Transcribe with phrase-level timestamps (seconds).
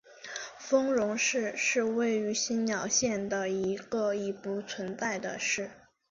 [0.57, 5.69] 丰荣市是位于新舄县的一个已不存在的市。